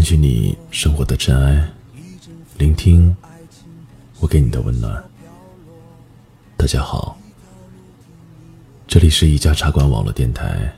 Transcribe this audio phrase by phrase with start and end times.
[0.00, 1.62] 担取你生活的尘埃，
[2.56, 3.14] 聆听
[4.18, 5.04] 我给你的温暖。
[6.56, 7.18] 大家好，
[8.88, 10.72] 这里是一家茶馆网络电台，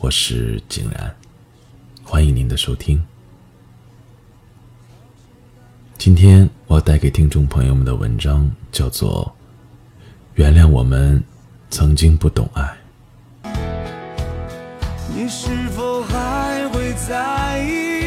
[0.00, 1.14] 我是景然，
[2.02, 2.98] 欢迎您的收听。
[5.98, 9.30] 今天我要带给听众朋友们的文章叫做
[10.36, 11.22] 《原谅我们
[11.68, 12.62] 曾经不懂爱》。
[15.14, 18.05] 你是否还会在意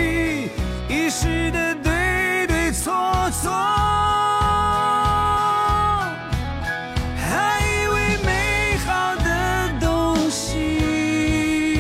[1.09, 2.93] 一时的对对错
[3.31, 3.49] 错？
[7.17, 11.79] 还以为美好的东西，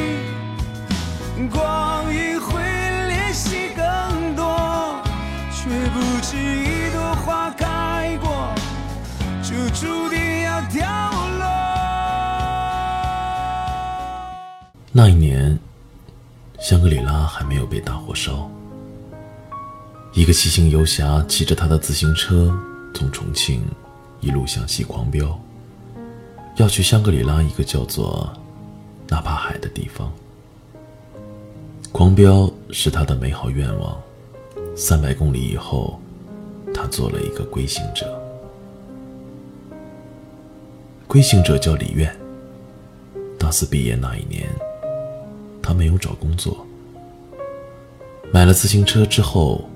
[1.51, 2.59] 光阴会
[3.05, 4.99] 联系更多，
[5.51, 8.51] 却不知一朵花开过，
[9.43, 10.87] 就注定要掉
[11.37, 11.45] 落。
[14.91, 15.59] 那一年，
[16.59, 18.48] 香格里拉还没有被大火烧。
[20.13, 22.53] 一个骑行游侠骑着他的自行车
[22.93, 23.63] 从重庆
[24.19, 25.39] 一路向西狂飙，
[26.57, 28.29] 要去香格里拉一个叫做
[29.07, 30.11] 纳帕海的地方。
[31.91, 33.97] 狂飙是他的美好愿望。
[34.75, 35.99] 三百公里以后，
[36.73, 38.07] 他做了一个归行者。
[41.07, 42.13] 归行者叫李愿。
[43.37, 44.49] 大四毕业那一年。
[45.61, 46.65] 他没有找工作，
[48.31, 49.69] 买了自行车之后，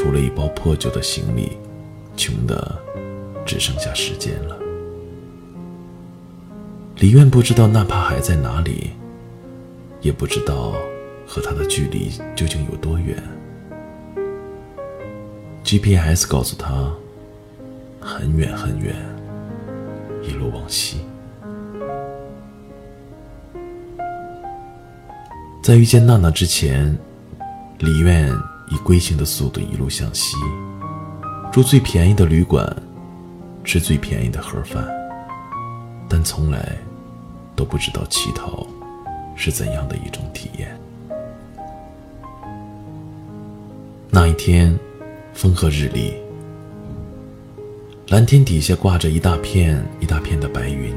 [0.00, 1.58] 除了一包破旧的行李，
[2.16, 2.78] 穷的
[3.44, 4.56] 只剩下时间了。
[6.98, 8.92] 李愿不知道纳帕海在哪里，
[10.00, 10.76] 也不知道
[11.26, 13.20] 和他的距离究竟有多远。
[15.64, 16.92] GPS 告诉他，
[18.00, 18.94] 很远很远，
[20.22, 21.00] 一路往西。
[25.60, 26.96] 在遇见娜娜之前，
[27.80, 28.32] 李愿
[28.70, 30.36] 以龟行的速度一路向西，
[31.52, 32.66] 住最便宜的旅馆，
[33.64, 34.86] 吃最便宜的盒饭，
[36.08, 36.76] 但从来
[37.56, 38.66] 都不知道乞讨
[39.34, 40.68] 是怎样的一种体验。
[44.10, 44.78] 那一天，
[45.34, 46.14] 风和日丽，
[48.08, 50.94] 蓝天底下挂着一大片一大片的白云，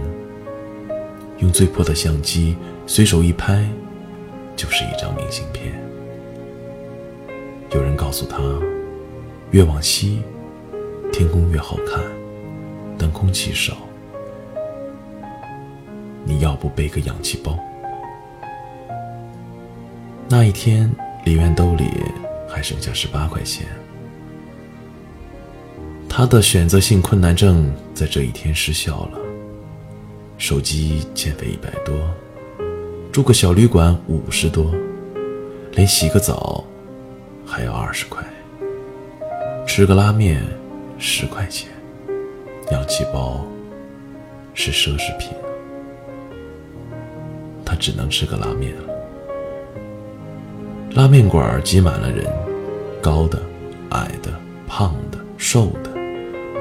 [1.40, 2.56] 用最破的相机
[2.86, 3.68] 随手一拍。
[4.54, 5.74] 就是一张明信片。
[7.74, 8.38] 有人告诉他，
[9.52, 10.22] 越往西，
[11.14, 12.04] 天空越好看，
[12.98, 13.78] 但空气少。
[16.26, 17.58] 你要不背个氧气包？
[20.28, 20.94] 那一天，
[21.24, 21.90] 李渊兜里
[22.50, 23.66] 还剩下十八块钱。
[26.10, 29.18] 他的选择性困难症在这一天失效了，
[30.38, 31.96] 手机欠费一百多。
[33.14, 34.74] 住个小旅馆五十多，
[35.72, 36.64] 连洗个澡
[37.52, 38.24] 还要二十块。
[39.68, 40.42] 吃个拉面
[40.98, 41.70] 十块钱，
[42.72, 43.46] 氧气包
[44.54, 45.32] 是奢侈品。
[47.66, 48.84] 他只能吃个拉面了。
[50.96, 52.26] 拉面馆挤满了人，
[53.02, 53.38] 高的、
[53.90, 54.32] 矮的、
[54.66, 55.92] 胖的、瘦的，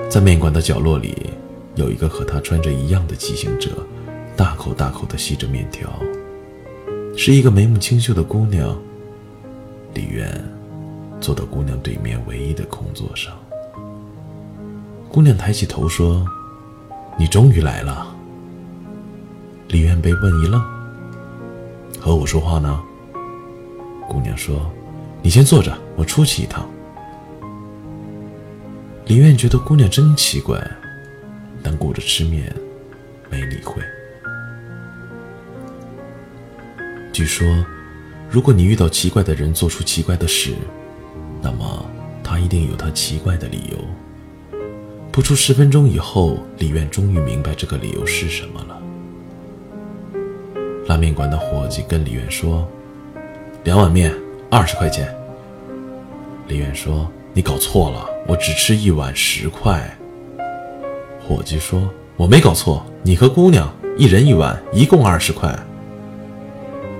[0.08, 1.30] 在面馆的角落里，
[1.76, 3.70] 有一个和他穿着一样的骑行者，
[4.36, 5.88] 大口大口地吸着面条。
[7.16, 8.76] 是一个眉目清秀的姑娘。
[9.94, 10.32] 李渊
[11.20, 13.36] 坐到姑娘对面唯一的空座上。
[15.10, 16.26] 姑娘抬起头说
[17.19, 18.14] ：“你终于来了。”
[19.69, 20.62] 李渊被问一愣。
[22.00, 22.81] 和我说话呢？
[24.08, 24.70] 姑娘说
[25.22, 26.69] ：“你先坐着，我出去一趟。”
[29.06, 30.58] 李渊觉得姑娘真奇怪，
[31.62, 32.55] 但顾着吃面，
[33.28, 33.82] 没理会。
[37.12, 37.46] 据说，
[38.31, 40.55] 如果你遇到奇怪的人做出奇怪的事，
[41.42, 41.84] 那么
[42.22, 43.78] 他一定有他奇怪的理由。
[45.12, 48.81] 不出十分钟以后，李渊终于明白这个理由是什么了。
[50.87, 52.66] 拉面馆的伙计跟李渊说
[53.64, 54.14] ：“两碗面，
[54.50, 55.12] 二十块钱。”
[56.46, 59.96] 李渊说：“你搞错了，我只吃一碗十块。”
[61.26, 65.56] 伙计说：“我没搞错，你和姑娘一人一碗，一共二十块。”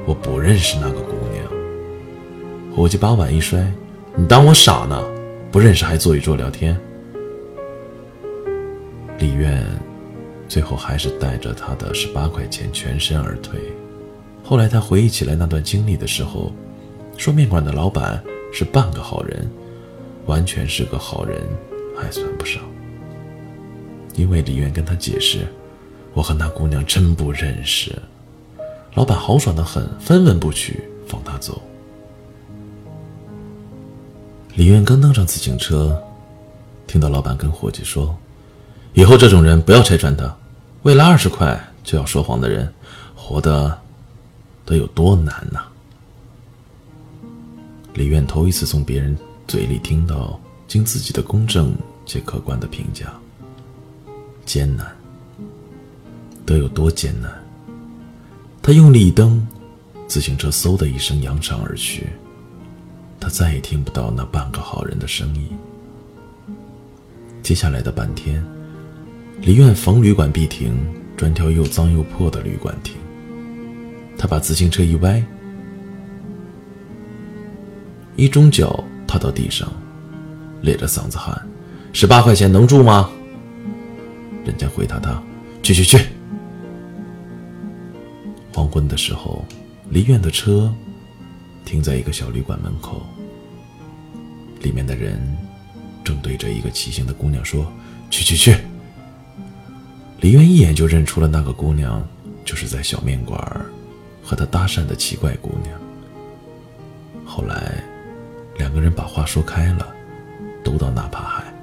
[0.07, 1.45] 我不认识那个姑娘。
[2.75, 3.73] 伙计把碗一摔
[4.17, 5.03] ：“你当我傻呢？
[5.51, 6.79] 不认识还坐一桌聊天？”
[9.19, 9.65] 李渊
[10.49, 13.61] 最后还是带着他的十八块钱全身而退。
[14.43, 16.53] 后来他回忆起来那段经历的时候，
[17.17, 18.23] 说：“面馆的老板
[18.53, 19.51] 是半个好人，
[20.27, 21.41] 完全是个好人
[21.97, 22.63] 还算不上。”
[24.17, 25.47] 因为李渊跟他解释
[26.15, 27.97] ：“我和那姑娘真不认识。”
[28.95, 31.63] 老板豪爽的很，分文不取，放他走。
[34.55, 35.97] 李院刚登上自行车，
[36.87, 38.17] 听到老板跟伙计说
[38.93, 40.37] ：“以后这种人不要拆穿他，
[40.83, 42.71] 为了二十块就要说谎的人，
[43.15, 43.79] 活得
[44.67, 45.63] 得有多难呐！”
[47.95, 49.17] 李院头一次从别人
[49.47, 51.73] 嘴里听到经自己的公正
[52.05, 53.07] 且客观的评价，
[54.45, 54.87] 艰难
[56.45, 57.33] 得有多艰难？
[58.61, 59.47] 他用力一蹬，
[60.07, 62.09] 自行车嗖的一声扬长而去。
[63.21, 65.47] 他再也听不到那半个好人的声音。
[67.43, 68.43] 接下来的半天，
[69.43, 70.75] 李苑逢旅馆必停，
[71.17, 72.97] 专挑又脏又破的旅馆停。
[74.17, 75.23] 他把自行车一歪，
[78.17, 79.71] 一中脚踏到地上，
[80.63, 81.41] 咧着嗓子喊
[81.93, 83.11] ：“十八块钱能住吗？”
[84.45, 85.23] 人家回答他
[85.63, 85.99] ：“去去去。”
[88.53, 89.45] 黄昏的时候，
[89.89, 90.73] 离院的车
[91.71, 93.01] 停在一个小旅馆门口，
[94.61, 95.21] 里面的人
[96.03, 97.65] 正对着一个骑行的姑娘说
[98.11, 98.57] ：“去去去。”
[100.21, 102.05] 李渊一眼就认出了那个姑娘，
[102.45, 103.41] 就是在小面馆
[104.21, 105.79] 和他搭讪的奇怪姑娘。
[107.25, 107.81] 后来，
[108.59, 109.87] 两个人把话说开了，
[110.65, 111.55] 都到纳帕海。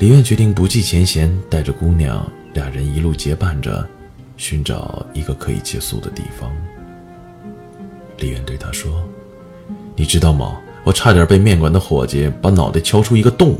[0.00, 3.88] 李渊决定不计前嫌，带着姑娘，俩人一路结伴着。
[4.36, 6.50] 寻找一个可以借宿的地方。
[8.18, 9.02] 李远对他说
[9.94, 10.60] ：“你知道吗？
[10.84, 13.58] 我差点被面馆的伙计把脑袋敲出一个洞。”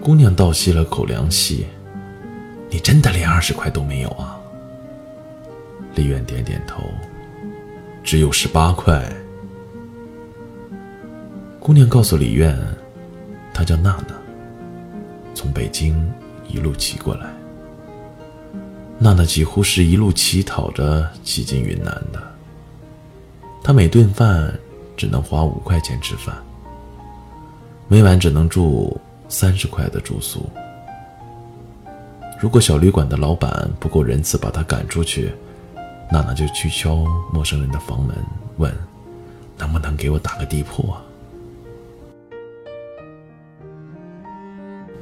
[0.00, 1.66] 姑娘倒吸了口凉气
[2.70, 4.38] ：“你真的连二十块都没有啊？”
[5.94, 6.82] 李远点点头
[8.04, 9.02] ：“只有十八块。”
[11.58, 12.58] 姑娘告诉李渊
[13.54, 14.14] ：“她叫娜娜，
[15.34, 16.12] 从北京
[16.48, 17.26] 一路骑过来。”
[19.02, 22.22] 娜娜几乎是一路乞讨着挤进云南的。
[23.60, 24.56] 她每顿饭
[24.96, 26.32] 只能花五块钱吃饭，
[27.88, 28.96] 每晚只能住
[29.28, 30.48] 三十块的住宿。
[32.40, 35.32] 如果小旅馆的老板不够仁慈，把她赶出去，
[36.08, 38.16] 娜娜就去敲陌生人的房门，
[38.58, 38.72] 问
[39.58, 41.02] ：“能不能给我打个地铺啊？”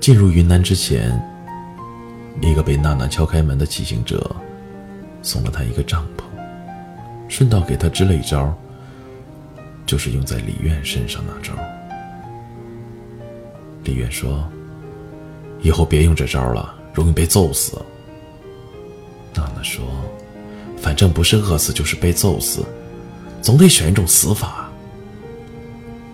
[0.01, 1.23] 进入云南之前。
[2.41, 4.35] 一个被娜娜敲开门的骑行者，
[5.23, 6.23] 送了他一个帐篷，
[7.29, 8.53] 顺道给他支了一招，
[9.87, 11.53] 就是用在李院身上那招。
[13.85, 14.49] 李院说
[15.63, 17.81] ：“以后别用这招了，容易被揍死。”
[19.35, 19.85] 娜娜说
[20.77, 22.65] ：“反正不是饿死就是被揍死，
[23.43, 24.71] 总得选一种死法。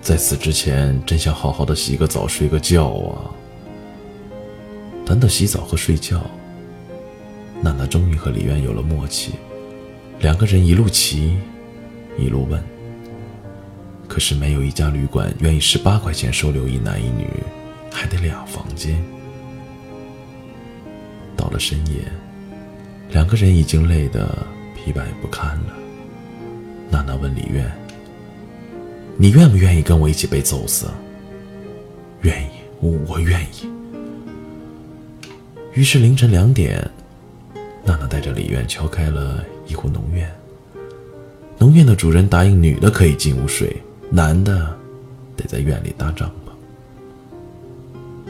[0.03, 3.31] 在死之前，真想好好的洗个澡、睡个觉啊。”
[5.07, 6.21] 谈到洗澡和睡觉，
[7.63, 9.35] 娜娜终于和李渊有了默契。
[10.19, 11.39] 两个人一路骑，
[12.19, 12.61] 一路问。
[14.09, 17.29] 可是没有一家旅馆愿意十八块钱收留一男一女，
[17.89, 19.01] 还得俩房间。
[21.37, 22.03] 到了深夜，
[23.13, 24.27] 两个人已经累得
[24.75, 25.77] 疲惫不堪了。
[26.91, 27.71] 娜娜问李渊
[29.17, 30.89] ：“你愿不愿意跟我一起被揍死
[32.23, 32.49] ？”“愿意，
[32.81, 33.71] 我愿意。”
[35.77, 36.91] 于是凌晨两点，
[37.85, 40.27] 娜娜带着李渊敲开了一户农院。
[41.59, 43.77] 农院的主人答应女的可以进屋睡，
[44.09, 44.75] 男的
[45.37, 46.33] 得在院里搭帐篷。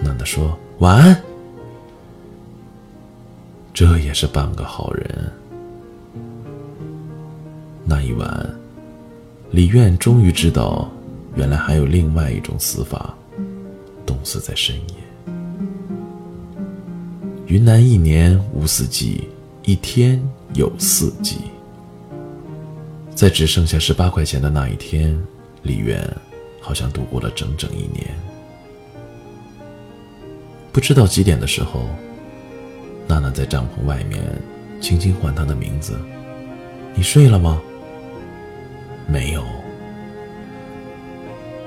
[0.03, 1.23] 娜娜说晚安。
[3.73, 5.33] 这也是半个好人。
[7.85, 8.57] 那一晚，
[9.53, 10.91] 李渊终于知道，
[11.37, 13.15] 原来还有另外一种死法，
[14.05, 15.06] 冻死在深夜。
[17.47, 19.29] 云南一年无四季，
[19.63, 20.21] 一天
[20.55, 21.37] 有四季。
[23.15, 25.17] 在只剩下十八块钱的那一天，
[25.63, 26.05] 李远
[26.61, 28.05] 好像度过了整整一年。
[30.73, 31.89] 不知道几点的时候，
[33.07, 34.21] 娜娜在帐篷外面
[34.81, 35.97] 轻轻唤他的名字
[36.97, 37.63] ：“你睡了吗
[39.07, 39.45] ？”“没有。”“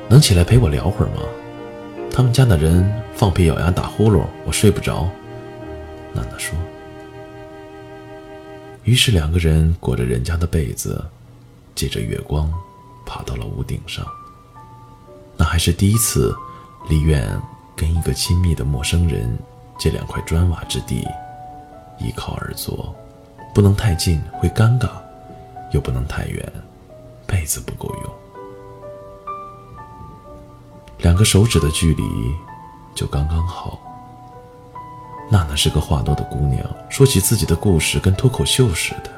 [0.10, 1.22] 能起来陪我聊会儿吗？”
[2.12, 5.10] 他们家的人放屁、咬牙、打呼噜，我睡不着。
[6.14, 6.58] 娜娜说。
[8.84, 11.06] 于是两个人裹着人家的被子，
[11.76, 12.52] 借着月光，
[13.06, 14.06] 爬到了屋顶上。
[15.38, 16.36] 那还是第一次，
[16.88, 17.40] 李远
[17.76, 19.38] 跟一个亲密的陌生人
[19.78, 21.08] 借两块砖瓦之地，
[22.00, 22.96] 依靠而坐，
[23.54, 24.90] 不能太近会尴尬，
[25.72, 26.52] 又不能太远，
[27.28, 28.14] 被子不够用。
[30.98, 32.04] 两个手指的距离，
[32.96, 33.80] 就刚刚好。
[35.32, 39.12] 娜娜是个话多的姑娘，说起自己的故事跟脱口秀似的。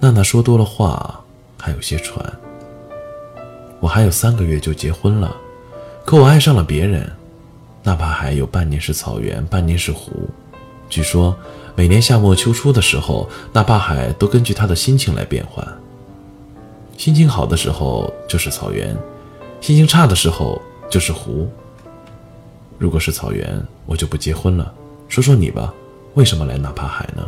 [0.00, 1.20] 娜娜说多了话，
[1.58, 2.24] 还有些喘。
[3.78, 5.36] 我还有三个月就结婚了，
[6.04, 7.10] 可我爱上了别人。
[7.82, 10.30] 纳帕海有半年是草原，半年是湖。
[10.88, 11.36] 据说
[11.74, 15.66] 每年夏末秋初的时候，纳帕海都根据他的心情来变换。
[16.96, 18.96] 心情好的时候就是草原，
[19.60, 21.50] 心情差的时候就是湖。
[22.82, 24.74] 如果是草原，我就不结婚了。
[25.06, 25.72] 说说你吧，
[26.14, 27.22] 为什么来纳帕海呢？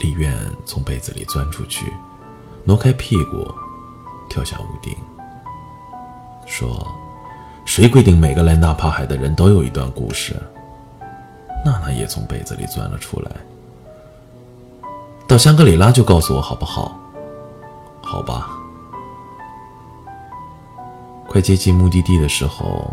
[0.00, 1.92] 李苑从被子里钻出去，
[2.64, 3.46] 挪开屁股，
[4.30, 4.96] 跳下屋顶，
[6.46, 6.82] 说。
[7.66, 10.34] 谁规定每个来纳帕海的人都有一段故事？
[11.62, 13.30] 娜娜也从被子里钻了出来。
[15.28, 16.98] 到香格里拉就告诉我好不好？
[18.00, 18.48] 好吧。
[21.28, 22.90] 快接近目的地的时候，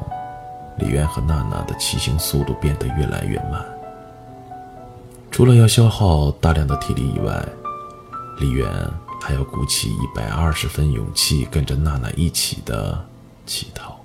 [0.79, 3.63] 李渊和娜娜的骑行速度变得越来越慢。
[5.29, 7.45] 除了要消耗大量的体力以外，
[8.39, 8.67] 李渊
[9.21, 13.05] 还要鼓起一百二十分勇气，跟着娜娜一起的
[13.45, 14.00] 乞讨。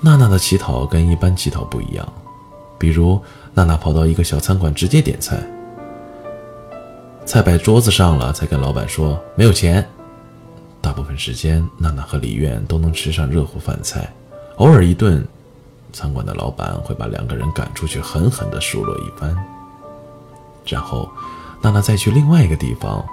[0.00, 2.12] 娜娜的乞讨跟一般乞讨不一样，
[2.78, 3.20] 比如
[3.52, 5.36] 娜娜跑到一个小餐馆直接点菜，
[7.26, 9.84] 菜摆桌子上了才跟老板说没有钱。
[10.80, 14.08] 大部分时间，娜娜和李苑都能吃上热乎饭菜，
[14.58, 15.24] 偶尔一顿，
[15.92, 19.36] 餐馆的老板会把两个人赶出去，狠狠地数落一番。
[20.66, 21.08] 然后，
[21.62, 23.04] 娜娜再去另外一个地方，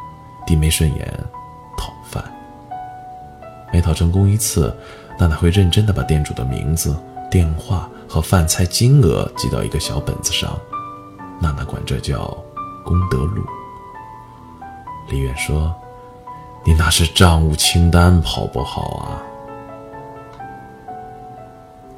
[0.45, 1.07] 低眉顺眼
[1.77, 2.23] 讨饭，
[3.71, 4.75] 每讨成功一次。
[5.19, 6.93] 娜娜会认真的把店主的名字、
[7.29, 10.59] 电话和饭菜金额记到一个小本子上，
[11.39, 12.35] 娜娜管这叫
[12.83, 13.43] 功德录。
[15.09, 15.73] 李远说
[16.65, 19.21] ：“你那是账务清单，好不好啊？”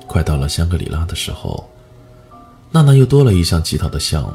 [0.08, 1.70] 快到了香格里拉的时候，
[2.72, 4.34] 娜娜又多了一项乞讨的项目，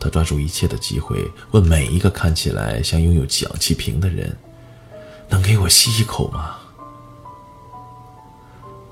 [0.00, 4.36] 她抓住一切的机会，问每一个看起来像拥有氧气瓶的人
[5.28, 6.56] ：“能给我吸一口吗？”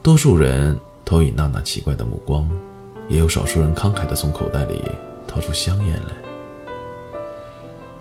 [0.03, 2.49] 多数人投以娜娜奇怪的目光，
[3.09, 4.81] 也有少数人慷慨地从口袋里
[5.27, 6.13] 掏出香烟来。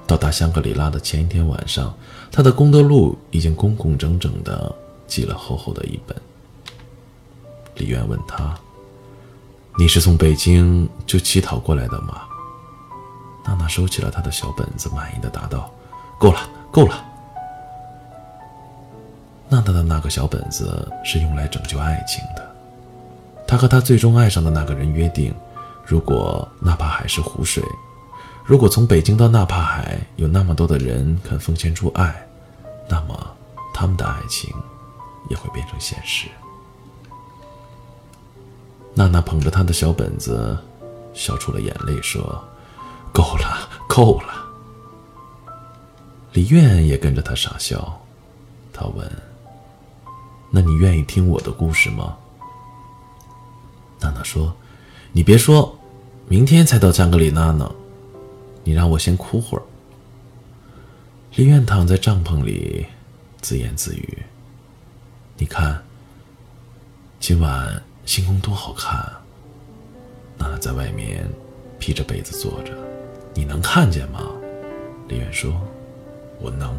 [0.06, 1.94] 到达香格里拉的前一天晚上，
[2.30, 4.76] 他的功德录已经工工整整地
[5.08, 6.16] 记了厚厚的一本。
[7.84, 8.56] 李渊问他
[9.78, 12.22] ：“你是从北京就乞讨过来的吗？”
[13.44, 15.70] 娜娜收起了他的小本子，满意的答道
[16.18, 16.40] ：“够了，
[16.72, 17.06] 够了。”
[19.50, 22.56] 娜娜的那个小本子是用来拯救爱情的。
[23.46, 25.36] 她和她最终爱上的那个人约定：
[25.86, 27.62] 如果纳帕海是湖水，
[28.46, 32.16] 如果从北京到纳帕海有那么多的人肯奉献出爱，
[32.88, 33.36] 那么
[33.74, 34.50] 他们的爱情
[35.30, 36.30] 也会变成现实。
[38.94, 40.58] 娜娜捧着她的小本子，
[41.14, 42.22] 笑出了眼泪，说
[43.14, 44.34] ：“够了，够了。”
[46.34, 48.00] 李苑也跟着她傻笑。
[48.72, 49.10] 他问。
[50.52, 52.16] 那你愿意听我的故事吗？
[54.00, 54.56] 娜娜说
[55.12, 55.76] ：“你别说，
[56.28, 57.74] 明天才到香格里拉呢，
[58.64, 59.64] 你让我先哭会儿。”
[61.36, 62.86] 李苑躺在帐篷里，
[63.42, 64.24] 自言自语
[65.38, 65.84] ：“你看，
[67.20, 69.22] 今晚星空多好看啊！”
[70.38, 71.28] 娜娜在外面
[71.80, 72.74] 披着被子坐着，
[73.34, 74.32] 你能看见吗？
[75.08, 75.54] 李远说
[76.40, 76.76] ：“我能。”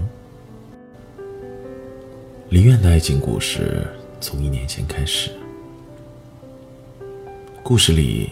[2.51, 3.87] 李远的爱情故事
[4.21, 5.31] 从一年前开始。
[7.63, 8.31] 故事里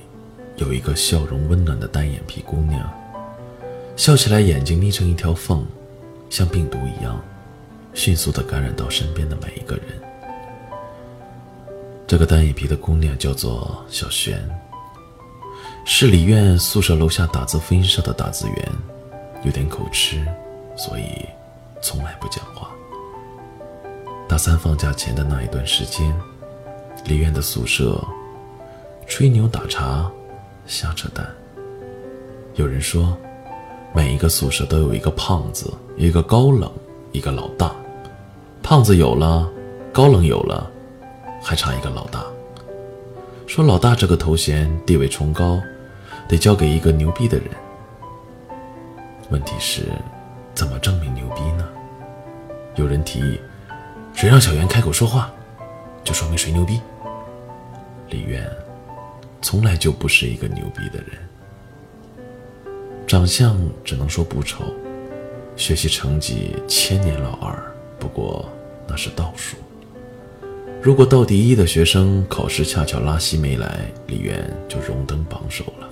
[0.56, 2.92] 有一个笑容温暖的单眼皮姑娘，
[3.96, 5.64] 笑起来眼睛眯成一条缝，
[6.28, 7.18] 像病毒一样，
[7.94, 10.11] 迅速的感染到身边的每一个人。
[12.12, 14.38] 这个单眼皮的姑娘叫做小璇，
[15.86, 18.68] 是李院宿舍楼下打字复印社的打字员，
[19.44, 20.22] 有点口吃，
[20.76, 21.04] 所以
[21.80, 22.68] 从来不讲话。
[24.28, 26.14] 大三放假前的那一段时间，
[27.06, 27.98] 李院的宿舍
[29.06, 30.12] 吹牛打茶，
[30.66, 31.26] 瞎扯淡。
[32.56, 33.16] 有人说，
[33.94, 36.70] 每一个宿舍都有一个胖子，一个高冷，
[37.12, 37.74] 一个老大。
[38.62, 39.50] 胖子有了，
[39.94, 40.70] 高冷有了，
[41.42, 42.24] 还差一个老大。
[43.46, 45.60] 说老大这个头衔地位崇高，
[46.28, 47.48] 得交给一个牛逼的人。
[49.30, 49.88] 问题是，
[50.54, 51.68] 怎么证明牛逼呢？
[52.76, 53.40] 有人提议。
[54.14, 55.32] 谁让小袁开口说话，
[56.04, 56.80] 就说明谁牛逼。
[58.10, 58.46] 李渊
[59.40, 61.18] 从来就不是一个牛逼的人，
[63.06, 64.64] 长相只能说不丑，
[65.56, 67.60] 学习成绩千年老二，
[67.98, 68.46] 不过
[68.86, 69.56] 那是倒数。
[70.82, 75.88] 如果倒第一的学生考试恰巧拉稀没来，李渊就荣登榜首了。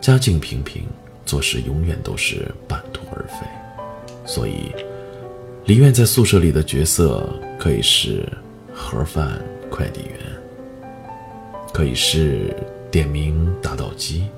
[0.00, 0.84] 家境平平，
[1.26, 3.44] 做事永远都是半途而废，
[4.24, 4.72] 所以。
[5.64, 7.28] 李苑在宿舍里的角色
[7.58, 8.26] 可以是
[8.72, 10.16] 盒饭快递员，
[11.72, 12.56] 可以是
[12.92, 14.28] 点名打道机，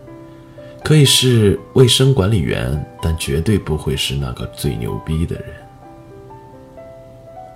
[0.82, 5.44] 可以是卫生管理员，但绝对不会是那个最牛逼的人。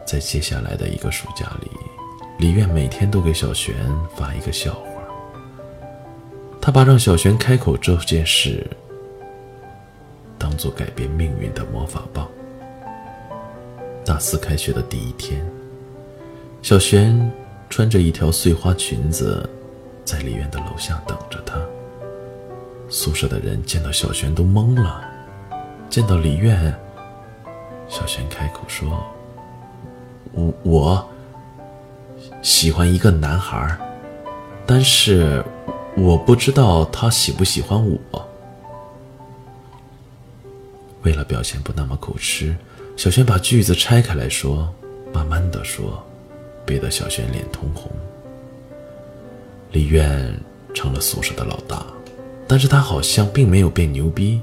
[0.07, 1.69] 在接下来的一个暑假里，
[2.39, 3.75] 李苑每天都给小璇
[4.15, 4.91] 发一个笑话。
[6.61, 8.67] 他把让小璇开口这件事
[10.39, 12.29] 当做改变命运的魔法棒。
[14.05, 15.45] 大四开学的第一天，
[16.63, 17.31] 小璇
[17.71, 19.49] 穿着一条碎花裙子，
[20.05, 21.59] 在李苑的楼下等着他。
[22.89, 25.03] 宿舍的人见到小璇都懵了，
[25.89, 26.73] 见到李苑，
[27.89, 29.05] 小璇开口说。
[30.33, 31.11] 我我
[32.47, 33.77] 喜欢一个男孩，
[34.65, 35.45] 但是
[35.97, 38.29] 我不知道他喜不喜欢我。
[41.03, 42.55] 为了表现不那么口吃，
[42.97, 44.73] 小轩把句子拆开来说，
[45.13, 46.01] 慢慢的说，
[46.65, 47.91] 憋得小轩脸通红。
[49.73, 50.33] 李苑
[50.73, 51.85] 成了宿舍的老大，
[52.47, 54.41] 但是他好像并没有变牛逼，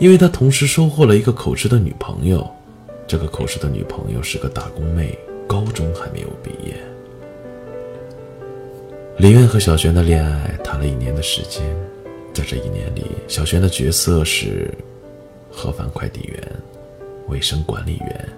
[0.00, 2.50] 因为他同时收获了一个口吃的女朋友。
[3.06, 6.74] 这个口吃的女朋友是个打工妹，高中还没有毕业。
[9.18, 11.62] 李苑和小璇的恋爱谈了一年的时间，
[12.32, 14.72] 在这一年里，小璇的角色是
[15.50, 16.42] 盒饭快递员、
[17.28, 18.28] 卫生管理员、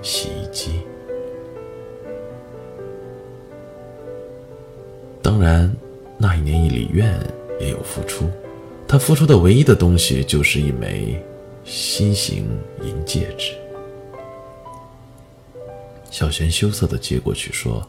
[0.00, 0.80] 洗衣机。
[5.20, 5.74] 当然，
[6.18, 7.18] 那一年李苑
[7.58, 8.30] 也有付出，
[8.86, 11.20] 她付出的唯一的东西就是一枚
[11.64, 12.46] 心形
[12.82, 13.52] 银戒指。
[16.10, 17.86] 小璇羞涩的接过去说：“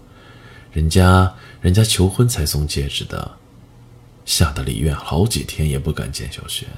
[0.72, 3.32] 人家，人家求婚才送戒指的。”
[4.24, 6.70] 吓得李苑好几天也不敢见小璇。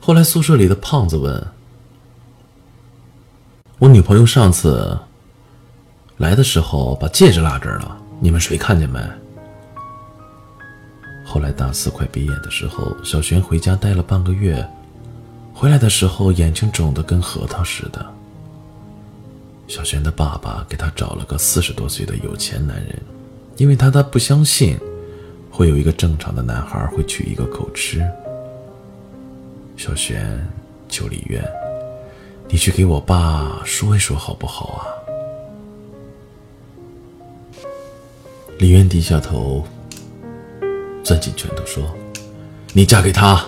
[0.00, 1.46] 后来宿舍里的胖子问
[3.78, 4.98] ：“我女朋友上次
[6.16, 8.98] 来的时候把戒指落这儿了，你们谁看见没？”
[11.24, 14.66] 后来大四快毕业的时候，小璇回家待了半个月，
[15.52, 18.04] 回来的时候眼睛肿得跟核桃似的。
[19.66, 23.02] 小璇的爸爸给她找了个四十多岁的有钱男人，
[23.56, 24.78] 因为他他不相信
[25.50, 28.06] 会有一个正常的男孩会娶一个口吃。
[29.76, 30.46] 小璇
[30.88, 31.42] 求李渊
[32.48, 34.86] ：“你去给我爸说一说好不好啊？”
[38.58, 39.66] 李渊低下头，
[41.02, 41.82] 攥紧拳头说
[42.72, 43.44] ：“你嫁给他，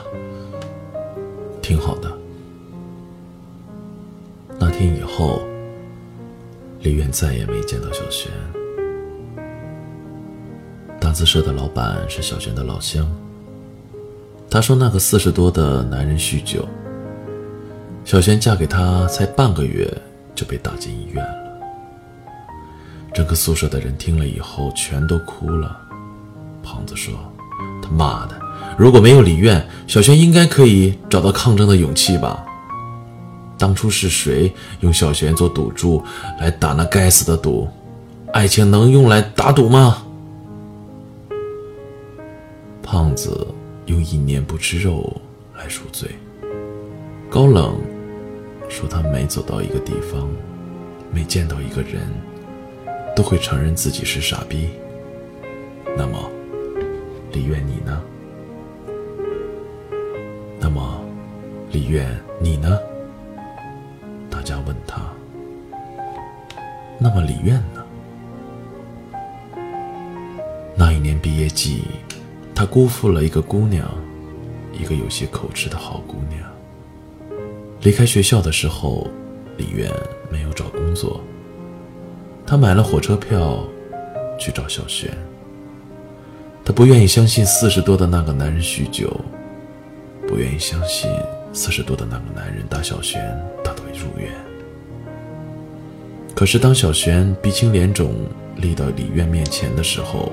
[1.62, 2.10] 挺好的。”
[4.58, 5.42] 那天以后。
[6.86, 8.30] 李渊再也没见到小璇。
[11.00, 13.04] 打字社的老板是小璇的老乡。
[14.48, 16.64] 他说那个四十多的男人酗酒，
[18.04, 19.92] 小璇嫁给他才半个月
[20.32, 21.34] 就被打进医院了。
[23.12, 25.76] 整个宿舍的人听了以后全都哭了。
[26.62, 27.12] 胖子说
[27.82, 28.40] ：“他妈的，
[28.78, 32.46] 如果没有李苑，小璇应该可以找到抗争的勇气吧。”
[33.58, 36.02] 当初是谁用小璇做赌注
[36.38, 37.66] 来打那该死的赌？
[38.32, 40.02] 爱情能用来打赌吗？
[42.82, 43.46] 胖子
[43.86, 45.10] 用一年不吃肉
[45.56, 46.10] 来赎罪。
[47.30, 47.76] 高冷
[48.68, 50.28] 说他每走到一个地方，
[51.10, 52.02] 每见到一个人，
[53.14, 54.68] 都会承认自己是傻逼。
[55.96, 56.30] 那么，
[57.32, 58.02] 李愿你呢？
[60.60, 61.00] 那么，
[61.72, 62.06] 李愿
[62.38, 62.78] 你呢？
[64.66, 65.00] 问他
[66.98, 67.84] ：“那么李苑呢？”
[70.76, 71.84] 那一年毕业季，
[72.54, 73.88] 他辜负了一个姑娘，
[74.72, 76.42] 一个有些口吃的好姑娘。
[77.80, 79.06] 离开学校的时候，
[79.56, 79.90] 李苑
[80.30, 81.20] 没有找工作。
[82.46, 83.64] 他买了火车票
[84.38, 85.10] 去找小璇。
[86.64, 89.20] 他不愿意相信四十多的那个男人酗酒，
[90.26, 91.10] 不愿意相信
[91.52, 93.22] 四十多的那个男人打小璇
[93.64, 94.30] 打到入院。
[96.36, 98.14] 可是当小璇鼻青脸肿
[98.56, 100.30] 立到李渊面前的时候，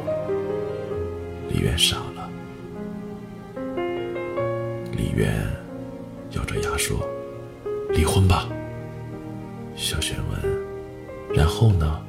[1.48, 2.30] 李渊傻了。
[4.92, 5.34] 李渊
[6.32, 7.08] 咬着牙说
[7.96, 8.50] ：“离婚吧。”
[9.78, 10.38] 小璇问
[11.34, 12.02] ：“然后呢？”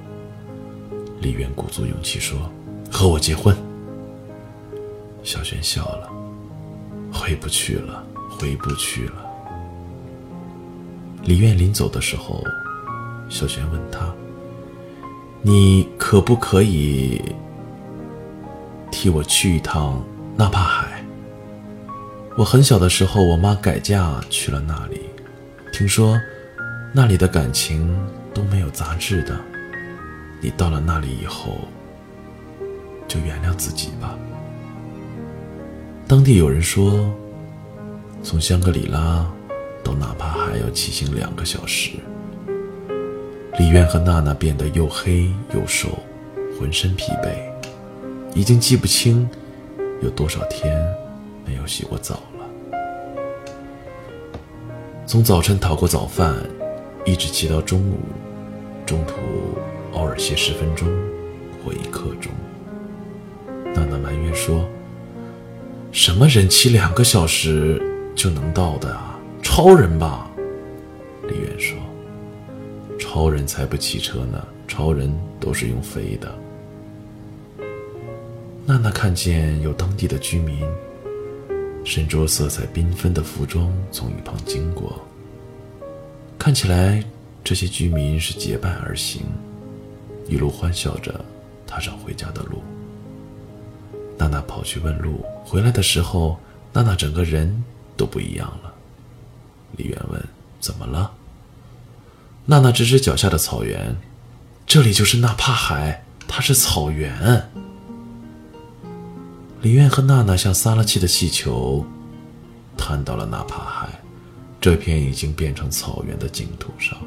[1.22, 2.36] 李渊鼓足勇气说
[2.90, 3.56] ：“和我结婚。”
[5.22, 6.10] 小璇笑了
[7.14, 9.24] ：“回不去了，回不去了。”
[11.22, 12.42] 李渊临走的时候。
[13.28, 14.14] 小璇问他
[15.42, 17.20] ：“你可不可以
[18.90, 20.04] 替我去一趟
[20.36, 21.04] 纳帕海？
[22.36, 25.00] 我很小的时候，我妈改嫁去了那里，
[25.72, 26.20] 听说
[26.92, 27.96] 那里的感情
[28.32, 29.38] 都没有杂质的。
[30.40, 31.58] 你到了那里以后，
[33.08, 34.18] 就原谅自己吧。
[36.06, 37.10] 当地有人说，
[38.22, 39.26] 从香格里拉
[39.82, 41.92] 到纳帕海要骑行两个小时。
[43.56, 45.88] 李渊和娜娜变得又黑又瘦，
[46.58, 47.36] 浑身疲惫，
[48.34, 49.28] 已经记不清
[50.02, 50.76] 有多少天
[51.46, 52.78] 没有洗过澡了。
[55.06, 56.34] 从早晨讨过早饭，
[57.04, 57.98] 一直骑到中午，
[58.84, 59.14] 中途
[59.92, 60.88] 偶尔歇十分钟
[61.64, 62.32] 或一刻钟。
[63.74, 64.68] 娜娜埋怨说。
[65.92, 67.80] 什么人骑两个小时
[68.16, 69.16] 就能到的啊？
[69.44, 70.28] 超人吧？
[73.16, 76.36] ：“超人才不骑车呢，超人都是用飞的。”
[78.66, 80.58] 娜娜看见有当地的居民
[81.84, 85.00] 身着色彩缤纷的服装从一旁经过，
[86.36, 87.04] 看起来
[87.44, 89.22] 这些居民是结伴而行，
[90.26, 91.24] 一路欢笑着
[91.68, 92.64] 踏上回家的路。
[94.18, 96.36] 娜娜跑去问路，回来的时候，
[96.72, 97.62] 娜娜整个人
[97.96, 98.74] 都不一样了。
[99.76, 100.20] 李渊问
[100.58, 101.12] ：“怎么了？”
[102.46, 103.96] 娜娜指指脚下的草原
[104.66, 107.50] ：“这里就是纳帕海，它是草原。”
[109.62, 111.86] 李渊和娜娜像撒了气的气球，
[112.76, 113.88] 探到了纳帕海，
[114.60, 116.98] 这片已经变成草原的净土上。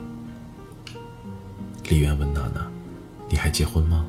[1.90, 2.68] 李渊问娜娜
[3.30, 4.06] ：“你还结婚吗？”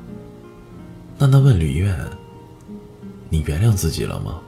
[1.19, 1.95] 娜娜问李渊。
[3.29, 4.39] 你原谅自己了吗？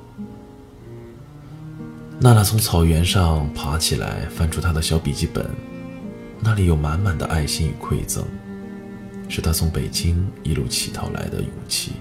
[2.19, 5.47] 娜娜从草原上爬起来，翻出她的小笔记本，
[6.43, 8.25] 那里有满满的爱心与馈赠，
[9.29, 11.91] 是她从北京一路乞讨来的勇气。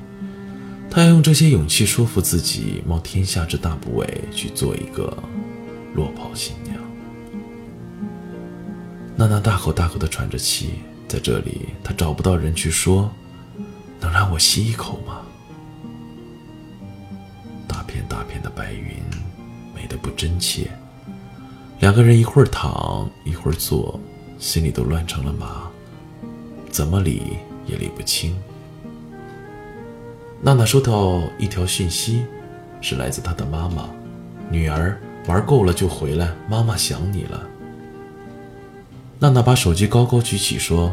[0.90, 5.16] 她要用这些勇气说服自己，冒天下之大不韪去做一个
[5.94, 6.76] 落跑新娘。
[9.14, 10.70] 娜娜大口大口地喘着气，
[11.07, 13.12] 在这里，她找不到人去说，
[14.00, 15.20] 能让我吸一口吗？
[17.68, 18.96] 大片大片的白云
[19.74, 20.70] 美得不真切，
[21.79, 24.00] 两个人一会儿躺一会儿坐，
[24.40, 25.70] 心里都乱成了麻，
[26.70, 28.35] 怎么理也理不清。
[30.40, 32.24] 娜娜收到一条讯息，
[32.81, 33.88] 是来自她的妈妈
[34.50, 37.46] ：“女儿玩够了就回来，妈妈想你了。”
[39.20, 40.90] 娜娜把手机高高举起说：“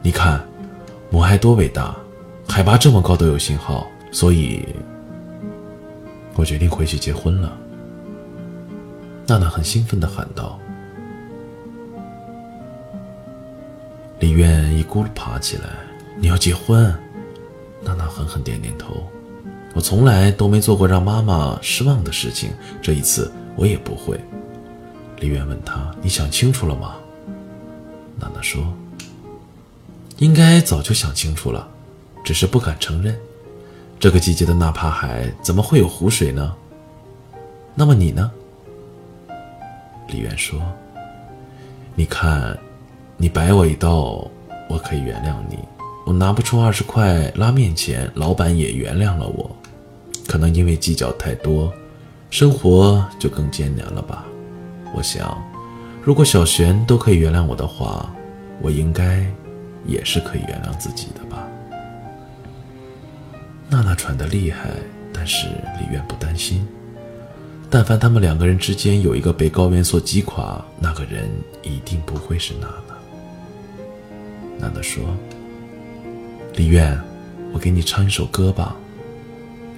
[0.00, 0.40] 你看，
[1.10, 1.96] 母爱多伟大，
[2.48, 4.64] 海拔这么高都有信号，所以。”
[6.36, 7.58] 我决定回去结婚了。
[9.26, 10.60] 娜娜很兴奋地喊道。
[14.18, 15.68] 李渊一咕噜爬起来
[16.16, 16.94] ：“你要结婚？”
[17.82, 19.06] 娜娜狠狠点点头
[19.74, 22.50] ：“我从来都没做过让妈妈失望的事情，
[22.80, 24.18] 这一次我也不会。”
[25.20, 26.96] 李渊问他：“你想清楚了吗？”
[28.18, 28.72] 娜娜说
[30.16, 31.68] ：“应该早就想清楚了，
[32.24, 33.16] 只是不敢承认。”
[34.00, 36.54] 这个季节的纳帕海怎么会有湖水呢？
[37.74, 38.30] 那么你呢？
[40.08, 40.60] 李渊说
[41.94, 42.58] ：“你看，
[43.18, 44.30] 你摆我一道，
[44.68, 45.58] 我可以原谅你。
[46.04, 49.50] 我拿不出二十块拉面钱，老板也原谅了我。
[50.28, 51.72] 可能因为计较太多，
[52.30, 54.24] 生活就更艰难了吧？
[54.94, 55.42] 我想，
[56.02, 58.14] 如果小璇都可以原谅我的话，
[58.60, 59.24] 我应该
[59.86, 61.48] 也是可以原谅自己的吧。”
[63.70, 64.70] 娜娜喘得厉害，
[65.12, 65.48] 但是
[65.80, 66.68] 李渊不担心。
[67.70, 71.28] 但凡他们两个人之间有一个被高原所击垮，那个人
[71.62, 72.95] 一定不会是娜娜。
[74.58, 75.04] 娜娜说
[76.56, 76.98] ：“李渊，
[77.52, 78.76] 我给你唱一首歌吧。”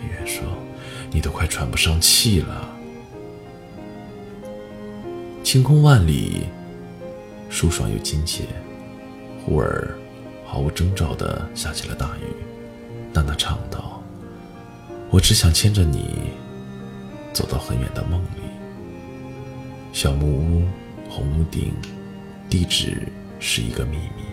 [0.01, 0.43] 李渊说
[1.11, 2.75] ：“你都快喘不上气了。”
[5.43, 6.47] 晴空万里，
[7.49, 8.45] 舒爽又亲切。
[9.45, 9.97] 忽而，
[10.45, 12.35] 毫无征兆地下起了大雨。
[13.15, 14.03] 娜娜唱道
[15.11, 16.31] ：“我只想牵着你，
[17.33, 18.43] 走到很远的梦里。
[19.93, 20.69] 小木屋，
[21.09, 21.73] 红屋顶，
[22.51, 23.09] 地址
[23.41, 24.28] 是一个秘密。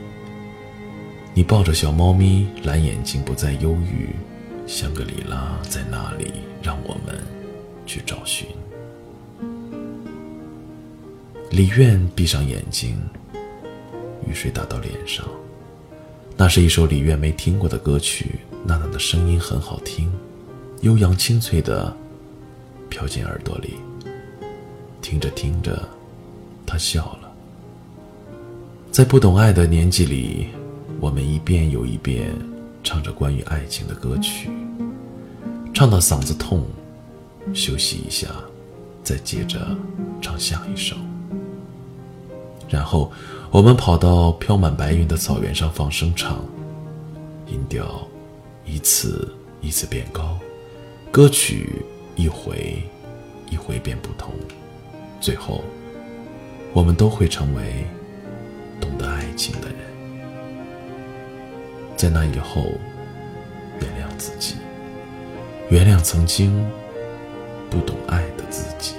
[1.38, 4.16] 你抱着小猫咪，蓝眼睛不再忧郁。
[4.66, 6.32] 香格里拉在哪里？
[6.64, 7.14] 让我们
[7.86, 8.48] 去找寻。”
[11.52, 12.98] 李愿闭上眼睛，
[14.26, 15.28] 雨水打到脸上。
[16.38, 18.40] 那是一首李愿没听过的歌曲。
[18.64, 20.10] 娜娜的声音很好听，
[20.84, 21.96] 悠扬清脆的
[22.88, 23.74] 飘进耳朵里。
[25.02, 25.86] 听着听着，
[26.66, 27.30] 她笑了。
[28.90, 30.48] 在不懂爱的年纪里，
[31.00, 32.34] 我们一遍又一遍
[32.84, 34.50] 唱着关于爱情的歌曲，
[35.74, 36.66] 唱到嗓子痛，
[37.54, 38.28] 休息一下，
[39.04, 39.76] 再接着
[40.22, 40.96] 唱下一首。
[42.70, 43.12] 然后
[43.52, 46.44] 我们跑到飘满白云的草原上放声唱，
[47.48, 48.08] 音调
[48.66, 49.32] 一次
[49.62, 50.38] 一次变高，
[51.12, 51.84] 歌曲
[52.16, 52.82] 一回
[53.52, 54.34] 一回变不同，
[55.22, 55.64] 最后
[56.74, 57.86] 我们都会成为
[58.82, 59.95] 懂得爱情的人。
[61.96, 62.74] 在那以后，
[63.80, 64.56] 原谅自己，
[65.70, 66.70] 原谅曾经
[67.70, 68.96] 不懂爱的自己。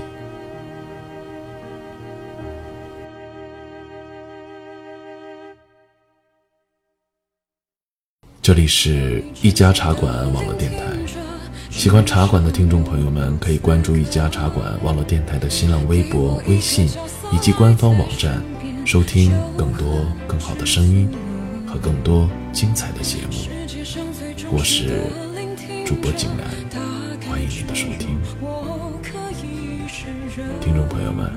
[8.40, 10.85] 这里是一家茶馆网络电台，
[11.68, 16.88] 喜欢茶馆的听众朋友们可以关注一家茶馆网络电台的新浪微博、微信
[17.30, 18.42] 以及官方网站，
[18.87, 21.11] 收听更多更好的声音
[21.66, 23.34] 和更多精彩的节目。
[24.50, 25.02] 我是
[25.84, 26.48] 主播景南，
[27.28, 28.18] 欢迎您的收听。
[30.58, 31.30] 听众朋友们，